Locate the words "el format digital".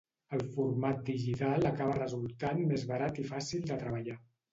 0.35-1.67